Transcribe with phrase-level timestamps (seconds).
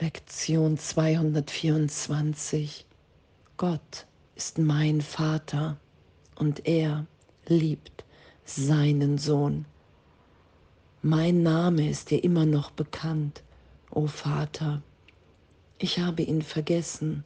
[0.00, 2.86] Lektion 224.
[3.56, 5.76] Gott ist mein Vater
[6.36, 7.04] und er
[7.48, 8.04] liebt
[8.44, 9.64] seinen Sohn.
[11.02, 13.42] Mein Name ist dir immer noch bekannt,
[13.90, 14.84] o Vater.
[15.78, 17.24] Ich habe ihn vergessen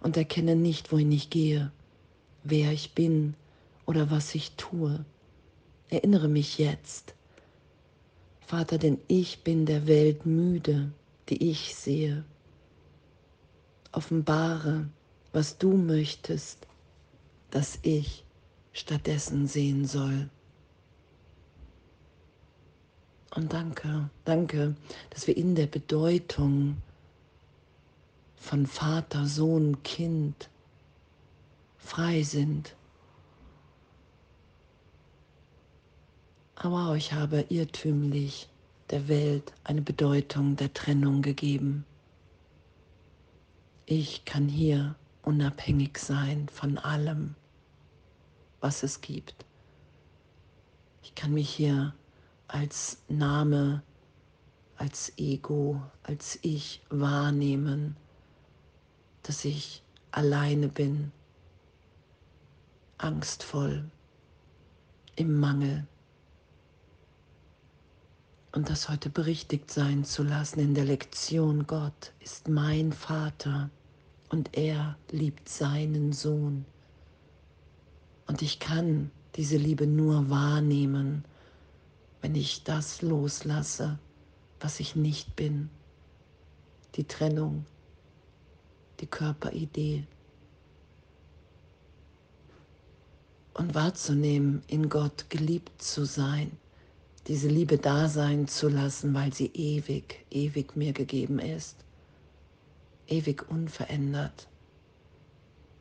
[0.00, 1.72] und erkenne nicht, wohin ich gehe,
[2.44, 3.34] wer ich bin
[3.84, 5.04] oder was ich tue.
[5.88, 7.16] Erinnere mich jetzt,
[8.46, 10.92] Vater, denn ich bin der Welt müde
[11.32, 12.24] die ich sehe.
[13.90, 14.90] Offenbare,
[15.32, 16.66] was du möchtest,
[17.50, 18.22] dass ich
[18.74, 20.28] stattdessen sehen soll.
[23.34, 24.76] Und danke, danke,
[25.08, 26.76] dass wir in der Bedeutung
[28.36, 30.50] von Vater, Sohn, Kind
[31.78, 32.76] frei sind.
[36.56, 38.51] Aber ich habe irrtümlich
[38.92, 41.86] der Welt eine Bedeutung der Trennung gegeben.
[43.86, 47.34] Ich kann hier unabhängig sein von allem,
[48.60, 49.46] was es gibt.
[51.02, 51.94] Ich kann mich hier
[52.48, 53.82] als Name,
[54.76, 57.96] als Ego, als Ich wahrnehmen,
[59.22, 61.12] dass ich alleine bin,
[62.98, 63.90] angstvoll,
[65.16, 65.86] im Mangel
[68.52, 73.70] und das heute berichtigt sein zu lassen in der Lektion, Gott ist mein Vater
[74.28, 76.66] und er liebt seinen Sohn.
[78.26, 81.24] Und ich kann diese Liebe nur wahrnehmen,
[82.20, 83.98] wenn ich das loslasse,
[84.60, 85.70] was ich nicht bin.
[86.94, 87.64] Die Trennung,
[89.00, 90.06] die Körperidee.
[93.54, 96.52] Und wahrzunehmen, in Gott geliebt zu sein
[97.28, 101.84] diese Liebe da sein zu lassen, weil sie ewig, ewig mir gegeben ist,
[103.06, 104.48] ewig unverändert.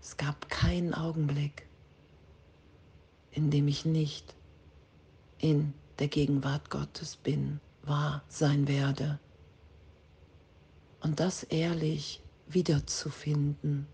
[0.00, 1.66] Es gab keinen Augenblick,
[3.30, 4.34] in dem ich nicht
[5.38, 9.18] in der Gegenwart Gottes bin, war, sein werde.
[11.00, 13.86] Und das ehrlich wiederzufinden,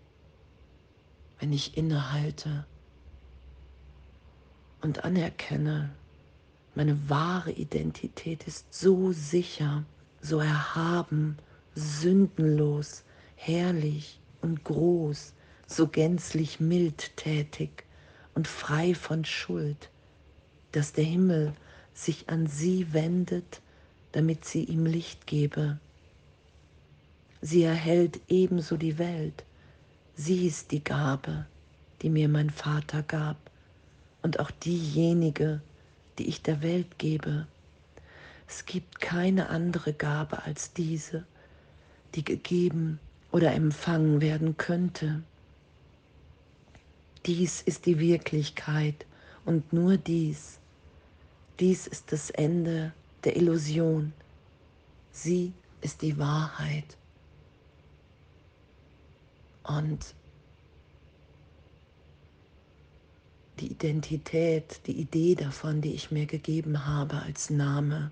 [1.39, 2.65] wenn ich innehalte
[4.81, 5.95] und anerkenne,
[6.75, 9.83] meine wahre Identität ist so sicher,
[10.21, 11.37] so erhaben,
[11.75, 13.03] sündenlos,
[13.35, 15.33] herrlich und groß,
[15.67, 17.85] so gänzlich mildtätig
[18.33, 19.89] und frei von Schuld,
[20.71, 21.53] dass der Himmel
[21.93, 23.61] sich an sie wendet,
[24.11, 25.79] damit sie ihm Licht gebe.
[27.41, 29.43] Sie erhält ebenso die Welt.
[30.15, 31.45] Sie ist die Gabe,
[32.01, 33.37] die mir mein Vater gab
[34.21, 35.61] und auch diejenige,
[36.19, 37.47] die ich der Welt gebe.
[38.47, 41.25] Es gibt keine andere Gabe als diese,
[42.13, 42.99] die gegeben
[43.31, 45.23] oder empfangen werden könnte.
[47.25, 49.05] Dies ist die Wirklichkeit
[49.45, 50.59] und nur dies.
[51.59, 52.93] Dies ist das Ende
[53.23, 54.13] der Illusion.
[55.11, 56.97] Sie ist die Wahrheit.
[59.63, 60.15] Und
[63.59, 68.11] die Identität, die Idee davon, die ich mir gegeben habe als Name,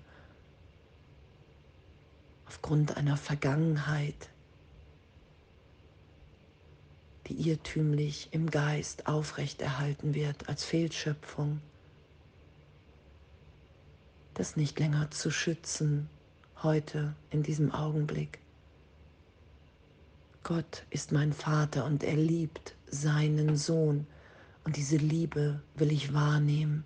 [2.46, 4.30] aufgrund einer Vergangenheit,
[7.26, 11.60] die irrtümlich im Geist aufrechterhalten wird als Fehlschöpfung,
[14.34, 16.08] das nicht länger zu schützen
[16.62, 18.38] heute in diesem Augenblick.
[20.42, 24.06] Gott ist mein Vater und er liebt seinen Sohn
[24.68, 26.84] und diese Liebe will ich wahrnehmen.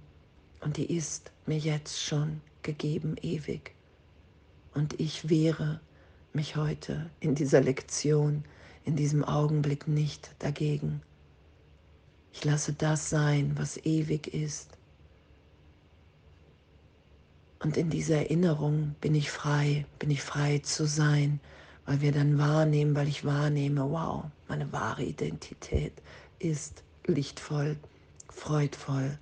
[0.61, 3.75] Und die ist mir jetzt schon gegeben ewig.
[4.73, 5.81] Und ich wehre
[6.33, 8.45] mich heute in dieser Lektion,
[8.85, 11.03] in diesem Augenblick nicht dagegen.
[12.33, 14.79] Ich lasse das sein, was ewig ist.
[17.59, 21.41] Und in dieser Erinnerung bin ich frei, bin ich frei zu sein,
[21.85, 26.01] weil wir dann wahrnehmen, weil ich wahrnehme, wow, meine wahre Identität
[26.39, 27.77] ist lichtvoll,
[28.29, 29.19] freudvoll.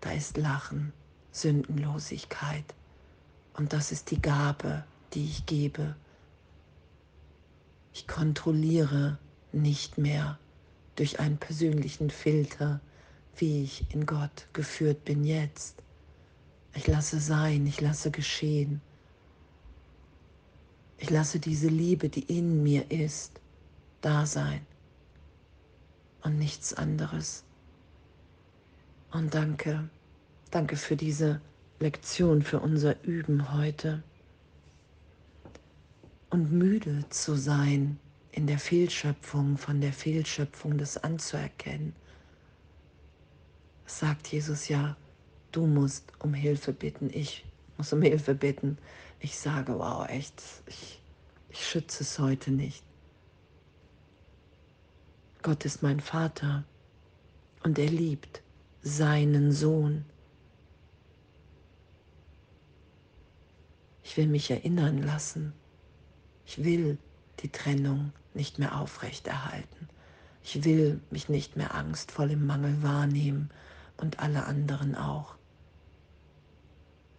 [0.00, 0.92] Da ist Lachen,
[1.32, 2.64] Sündenlosigkeit.
[3.54, 5.94] Und das ist die Gabe, die ich gebe.
[7.92, 9.18] Ich kontrolliere
[9.52, 10.38] nicht mehr
[10.96, 12.80] durch einen persönlichen Filter,
[13.36, 15.82] wie ich in Gott geführt bin jetzt.
[16.74, 18.80] Ich lasse sein, ich lasse geschehen.
[20.98, 23.40] Ich lasse diese Liebe, die in mir ist,
[24.00, 24.66] da sein
[26.24, 27.44] und nichts anderes.
[29.12, 29.88] Und danke,
[30.50, 31.40] danke für diese
[31.78, 34.02] Lektion, für unser Üben heute.
[36.34, 37.96] und müde zu sein
[38.32, 41.94] in der Fehlschöpfung, von der Fehlschöpfung das anzuerkennen.
[43.86, 44.96] Sagt Jesus ja,
[45.52, 47.44] du musst um Hilfe bitten, ich
[47.76, 48.78] muss um Hilfe bitten.
[49.20, 51.00] Ich sage, wow, echt, ich,
[51.50, 52.82] ich schütze es heute nicht.
[55.44, 56.64] Gott ist mein Vater
[57.64, 58.42] und er liebt
[58.80, 60.06] seinen Sohn.
[64.02, 65.52] Ich will mich erinnern lassen.
[66.46, 66.96] Ich will
[67.40, 69.90] die Trennung nicht mehr aufrechterhalten.
[70.42, 73.50] Ich will mich nicht mehr angstvoll im Mangel wahrnehmen
[73.98, 75.34] und alle anderen auch.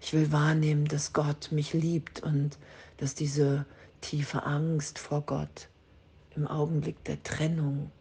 [0.01, 2.57] Ich will wahrnehmen, dass Gott mich liebt und
[2.98, 3.68] dass diese
[4.01, 5.69] tiefe Angst vor Gott
[6.36, 7.92] im Augenblick der Trennung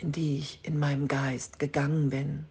[0.00, 2.46] in die ich in meinem Geist gegangen bin,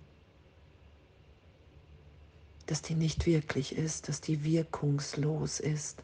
[2.67, 6.03] dass die nicht wirklich ist, dass die wirkungslos ist,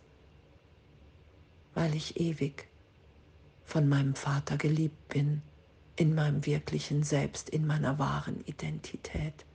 [1.75, 2.67] weil ich ewig
[3.63, 5.43] von meinem Vater geliebt bin,
[5.95, 9.45] in meinem wirklichen Selbst, in meiner wahren Identität.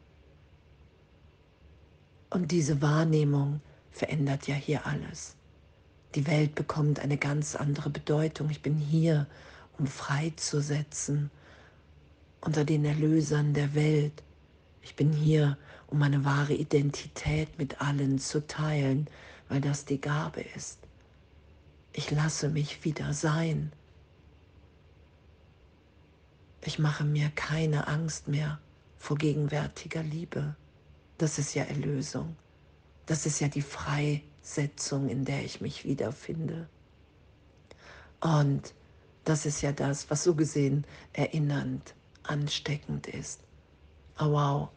[2.31, 3.61] Und diese Wahrnehmung
[3.91, 5.37] verändert ja hier alles.
[6.15, 8.51] Die Welt bekommt eine ganz andere Bedeutung.
[8.51, 9.27] Ich bin hier,
[9.79, 11.31] um freizusetzen
[12.41, 14.23] unter den Erlösern der Welt.
[14.83, 15.59] Ich bin hier,
[15.89, 19.09] um meine wahre Identität mit allen zu teilen,
[19.49, 20.79] weil das die Gabe ist.
[21.93, 23.73] Ich lasse mich wieder sein.
[26.65, 28.61] Ich mache mir keine Angst mehr
[28.99, 30.55] vor gegenwärtiger Liebe.
[31.19, 32.37] Das ist ja Erlösung.
[33.07, 36.69] Das ist ja die Freisetzung, in der ich mich wiederfinde.
[38.21, 38.75] Und
[39.25, 41.95] das ist ja das, was so gesehen erinnernd
[42.31, 43.43] ansteckend ist.
[44.19, 44.69] Oh wow,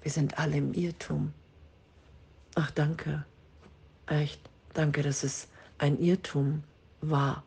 [0.00, 1.32] wir sind alle im Irrtum.
[2.54, 3.24] Ach danke,
[4.06, 4.40] echt,
[4.72, 5.48] danke, dass es
[5.78, 6.64] ein Irrtum
[7.02, 7.44] war,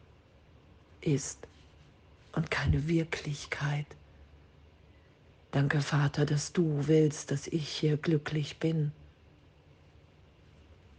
[1.02, 1.48] ist
[2.34, 3.88] und keine Wirklichkeit.
[5.52, 8.92] Danke, Vater, dass du willst, dass ich hier glücklich bin.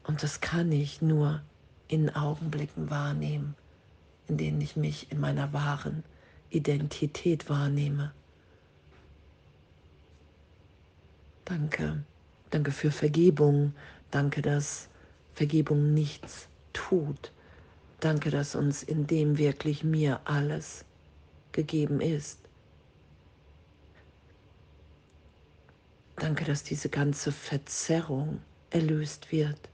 [0.05, 1.43] Und das kann ich nur
[1.89, 3.55] in Augenblicken wahrnehmen,
[4.29, 6.03] in denen ich mich in meiner wahren
[6.51, 8.13] Identität wahrnehme.
[11.45, 12.05] Danke.
[12.51, 13.75] Danke für Vergebung.
[14.11, 14.89] Danke, dass
[15.35, 17.33] Vergebung nichts tut.
[18.01, 20.85] Danke, dass uns in dem wirklich mir alles
[21.53, 22.41] gegeben ist.
[26.17, 28.41] Danke, dass diese ganze Verzerrung
[28.71, 29.69] erlöst wird.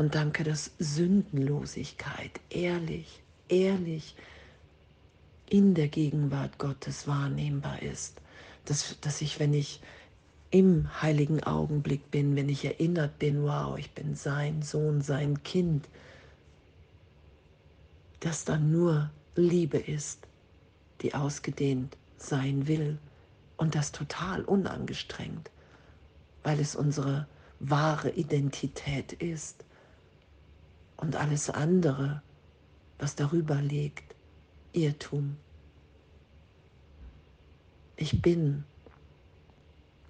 [0.00, 3.20] Und danke, dass Sündenlosigkeit ehrlich,
[3.50, 4.16] ehrlich
[5.50, 8.18] in der Gegenwart Gottes wahrnehmbar ist.
[8.64, 9.82] Dass, dass ich, wenn ich
[10.50, 15.86] im heiligen Augenblick bin, wenn ich erinnert bin, wow, ich bin sein Sohn, sein Kind,
[18.20, 20.26] dass dann nur Liebe ist,
[21.02, 22.96] die ausgedehnt sein will
[23.58, 25.50] und das total unangestrengt,
[26.42, 29.62] weil es unsere wahre Identität ist
[31.00, 32.22] und alles andere,
[32.98, 34.14] was darüber liegt,
[34.72, 35.36] Irrtum.
[37.96, 38.64] Ich bin,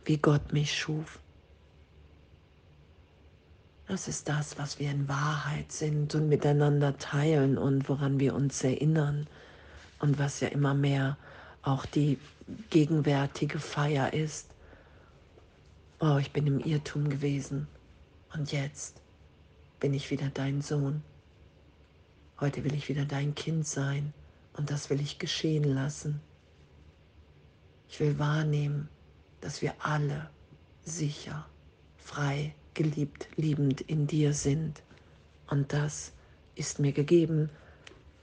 [0.05, 1.21] wie Gott mich schuf.
[3.87, 8.63] Das ist das, was wir in Wahrheit sind und miteinander teilen und woran wir uns
[8.63, 9.27] erinnern
[9.99, 11.17] und was ja immer mehr
[11.63, 12.19] auch die
[12.71, 14.47] gegenwärtige Feier ist.
[16.01, 17.67] Oh, ich bin im Irrtum gewesen
[18.33, 19.01] und jetzt
[19.81, 21.03] bin ich wieder dein Sohn.
[22.39, 24.13] Heute will ich wieder dein Kind sein
[24.57, 26.21] und das will ich geschehen lassen.
[27.89, 28.89] Ich will wahrnehmen,
[29.41, 30.31] dass wir alle
[30.85, 31.47] sicher,
[31.97, 34.83] frei, geliebt, liebend in dir sind.
[35.49, 36.13] Und das
[36.55, 37.51] ist mir gegeben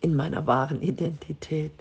[0.02, 1.74] in meiner wahren Identität.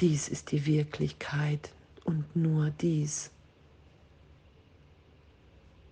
[0.00, 1.72] Dies ist die Wirklichkeit
[2.04, 3.30] und nur dies.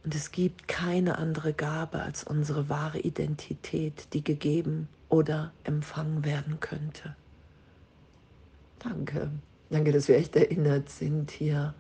[0.05, 6.61] Und es gibt keine andere Gabe als unsere wahre Identität, die gegeben oder empfangen werden
[6.61, 7.17] könnte.
[8.81, 9.31] Danke.
[9.71, 11.73] Danke, dass wir echt erinnert sind hier,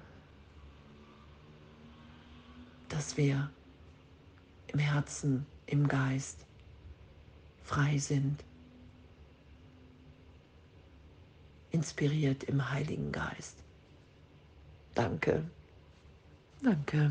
[2.88, 3.50] dass wir
[4.68, 6.46] im Herzen, im Geist
[7.62, 8.42] frei sind,
[11.72, 13.58] inspiriert im Heiligen Geist.
[14.94, 15.44] Danke.
[16.62, 17.10] Danke